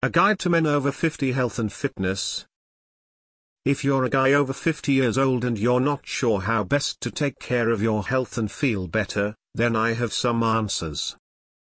[0.00, 2.46] A Guide to Men Over 50 Health and Fitness.
[3.64, 7.10] If you're a guy over 50 years old and you're not sure how best to
[7.10, 11.16] take care of your health and feel better, then I have some answers.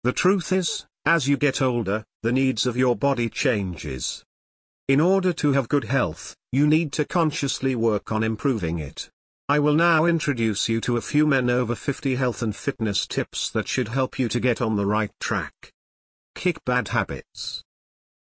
[0.03, 4.25] The truth is, as you get older, the needs of your body changes.
[4.89, 9.09] In order to have good health, you need to consciously work on improving it.
[9.47, 13.49] I will now introduce you to a few men over 50 health and fitness tips
[13.51, 15.71] that should help you to get on the right track.
[16.35, 17.63] Kick bad habits.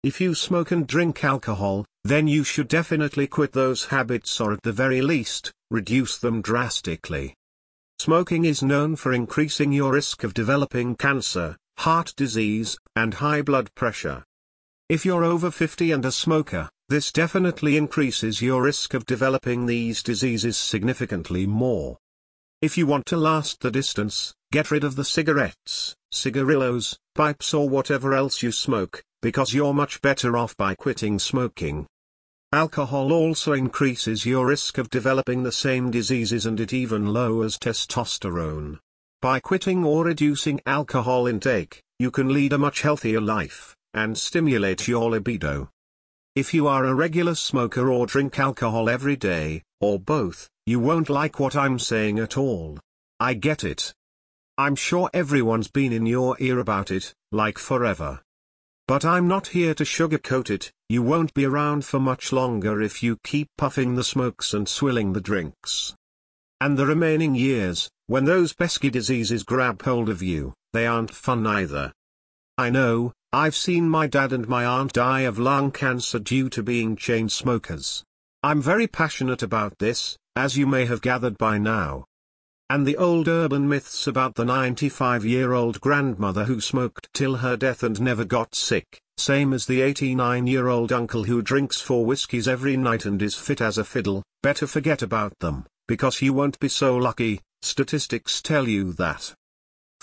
[0.06, 4.62] If you smoke and drink alcohol, then you should definitely quit those habits or at
[4.62, 7.34] the very least, reduce them drastically.
[7.98, 13.74] Smoking is known for increasing your risk of developing cancer, heart disease, and high blood
[13.74, 14.22] pressure.
[14.88, 20.04] If you're over 50 and a smoker, this definitely increases your risk of developing these
[20.04, 21.98] diseases significantly more.
[22.62, 27.68] If you want to last the distance, get rid of the cigarettes, cigarillos, pipes or
[27.68, 31.86] whatever else you smoke, because you're much better off by quitting smoking.
[32.52, 38.78] Alcohol also increases your risk of developing the same diseases and it even lowers testosterone.
[39.20, 44.88] By quitting or reducing alcohol intake, you can lead a much healthier life, and stimulate
[44.88, 45.68] your libido.
[46.34, 51.08] If you are a regular smoker or drink alcohol every day, or both, you won't
[51.08, 52.78] like what I'm saying at all.
[53.20, 53.94] I get it.
[54.58, 58.20] I'm sure everyone's been in your ear about it, like forever.
[58.88, 63.02] But I'm not here to sugarcoat it, you won't be around for much longer if
[63.02, 65.94] you keep puffing the smokes and swilling the drinks.
[66.60, 71.46] And the remaining years, when those pesky diseases grab hold of you, they aren't fun
[71.46, 71.92] either.
[72.58, 76.62] I know, I've seen my dad and my aunt die of lung cancer due to
[76.62, 78.04] being chain smokers.
[78.46, 82.04] I'm very passionate about this, as you may have gathered by now.
[82.70, 88.00] And the old urban myths about the 95-year-old grandmother who smoked till her death and
[88.00, 93.20] never got sick, same as the 89-year-old uncle who drinks four whiskies every night and
[93.20, 97.40] is fit as a fiddle, better forget about them, because you won't be so lucky,
[97.62, 99.34] statistics tell you that.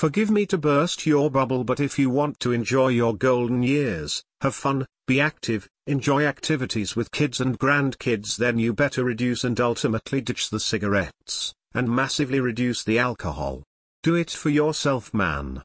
[0.03, 4.22] Forgive me to burst your bubble but if you want to enjoy your golden years,
[4.41, 9.58] have fun, be active, enjoy activities with kids and grandkids then you better reduce and
[9.62, 13.63] ultimately ditch the cigarettes and massively reduce the alcohol.
[14.02, 15.63] Do it for yourself man.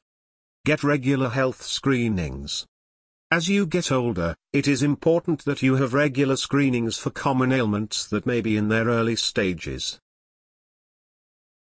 [0.63, 2.65] Get regular health screenings.
[3.29, 8.07] As you get older, it is important that you have regular screenings for common ailments
[8.07, 9.99] that may be in their early stages.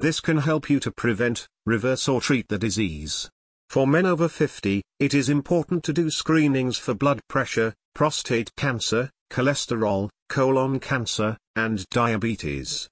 [0.00, 3.28] This can help you to prevent, reverse or treat the disease.
[3.68, 9.10] For men over 50, it is important to do screenings for blood pressure, prostate cancer,
[9.30, 12.88] cholesterol, colon cancer, and diabetes.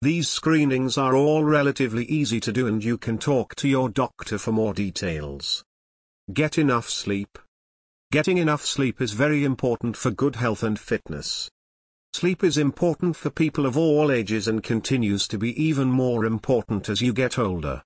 [0.00, 4.38] These screenings are all relatively easy to do and you can talk to your doctor
[4.38, 5.62] for more details.
[6.32, 7.38] Get enough sleep.
[8.10, 11.50] Getting enough sleep is very important for good health and fitness.
[12.12, 16.88] Sleep is important for people of all ages and continues to be even more important
[16.88, 17.82] as you get older.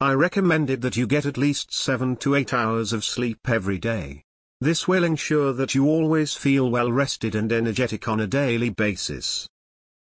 [0.00, 4.24] I recommended that you get at least 7 to 8 hours of sleep every day.
[4.60, 9.48] This will ensure that you always feel well rested and energetic on a daily basis.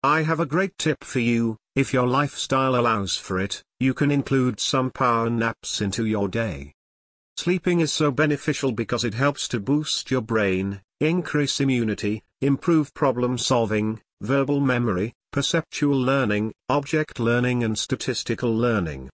[0.03, 4.12] I have a great tip for you, if your lifestyle allows for it, you can
[4.12, 6.73] include some power naps into your day.
[7.38, 13.38] Sleeping is so beneficial because it helps to boost your brain, increase immunity, improve problem
[13.38, 19.09] solving, verbal memory, perceptual learning, object learning and statistical learning.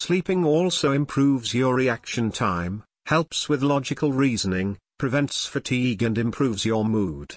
[0.00, 6.84] Sleeping also improves your reaction time, helps with logical reasoning, prevents fatigue and improves your
[6.84, 7.36] mood.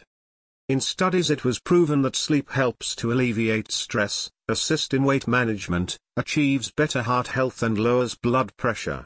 [0.68, 5.98] In studies it was proven that sleep helps to alleviate stress, assist in weight management,
[6.18, 9.06] achieves better heart health and lowers blood pressure.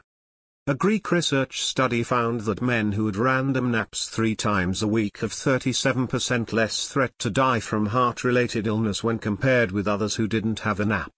[0.66, 5.18] A Greek research study found that men who had random naps three times a week
[5.18, 10.60] have 37% less threat to die from heart-related illness when compared with others who didn't
[10.60, 11.12] have a nap.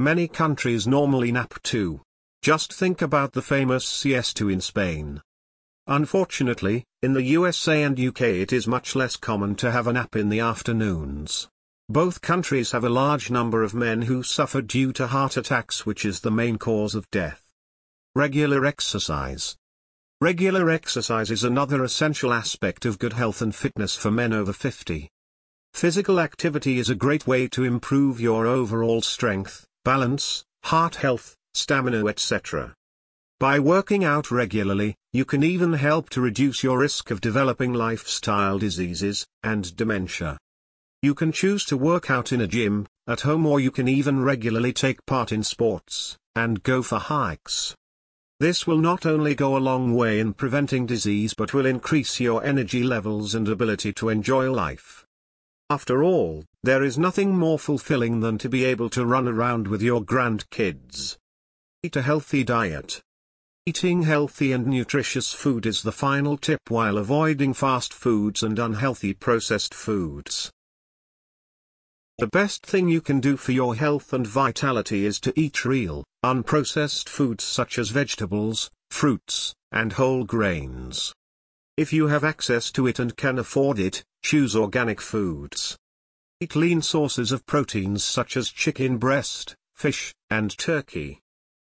[0.00, 2.00] Many countries normally nap too.
[2.42, 5.22] Just think about the famous siesta in Spain.
[5.86, 10.16] Unfortunately, in the USA and UK it is much less common to have a nap
[10.16, 11.48] in the afternoons.
[11.88, 16.04] Both countries have a large number of men who suffer due to heart attacks which
[16.04, 17.45] is the main cause of death.
[18.16, 19.56] Regular exercise.
[20.22, 25.10] Regular exercise is another essential aspect of good health and fitness for men over 50.
[25.74, 32.06] Physical activity is a great way to improve your overall strength, balance, heart health, stamina
[32.06, 32.72] etc.
[33.38, 38.58] By working out regularly, you can even help to reduce your risk of developing lifestyle
[38.58, 40.38] diseases and dementia.
[41.02, 44.22] You can choose to work out in a gym, at home or you can even
[44.22, 47.76] regularly take part in sports, and go for hikes.
[48.38, 52.44] This will not only go a long way in preventing disease but will increase your
[52.44, 55.06] energy levels and ability to enjoy life.
[55.70, 59.80] After all, there is nothing more fulfilling than to be able to run around with
[59.80, 61.16] your grandkids.
[61.82, 63.00] Eat a healthy diet.
[63.64, 69.12] Eating healthy and nutritious food is the final tip while avoiding fast foods and unhealthy
[69.12, 70.52] processed foods.
[72.18, 76.02] The best thing you can do for your health and vitality is to eat real,
[76.24, 81.12] unprocessed foods such as vegetables, fruits, and whole grains.
[81.76, 85.76] If you have access to it and can afford it, choose organic foods.
[86.40, 91.20] Eat lean sources of proteins such as chicken breast, fish, and turkey.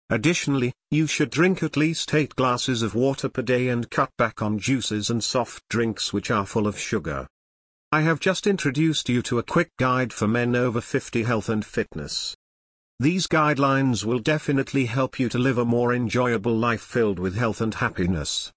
[0.10, 4.42] Additionally, you should drink at least 8 glasses of water per day and cut back
[4.42, 7.28] on juices and soft drinks which are full of sugar.
[7.94, 11.66] I have just introduced you to a quick guide for men over 50 health and
[11.66, 12.38] fitness.
[13.02, 17.60] These guidelines will definitely help you to live a more enjoyable life filled with health
[17.60, 18.50] and happiness.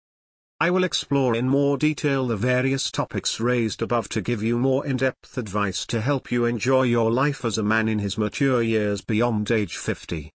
[0.60, 4.86] I will explore in more detail the various topics raised above to give you more
[4.86, 9.00] in-depth advice to help you enjoy your life as a man in his mature years
[9.00, 10.30] beyond age 50.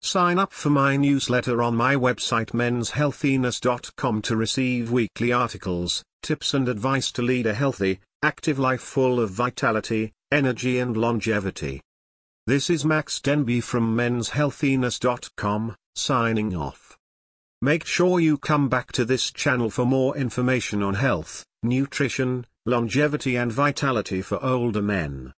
[0.00, 6.70] Sign up for my newsletter on my website menshealthiness.com to receive weekly articles, tips and
[6.70, 11.80] advice to lead a healthy, active life full of vitality, energy and longevity.
[12.46, 16.98] This is Max Denby from menshealthiness.com, signing off.
[17.62, 23.36] Make sure you come back to this channel for more information on health, nutrition, longevity
[23.36, 25.32] and vitality for older men.